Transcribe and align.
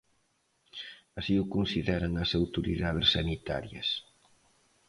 Así 1.19 1.33
o 1.43 1.45
consideran 1.55 2.13
as 2.23 2.31
autoridades 2.41 3.07
sanitarias. 3.15 3.89